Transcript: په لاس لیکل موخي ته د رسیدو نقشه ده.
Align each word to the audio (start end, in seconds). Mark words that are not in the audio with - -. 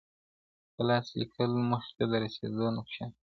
په 0.73 0.81
لاس 0.89 1.07
لیکل 1.21 1.51
موخي 1.69 1.91
ته 1.97 2.05
د 2.11 2.13
رسیدو 2.23 2.65
نقشه 2.77 3.05
ده. 3.09 3.15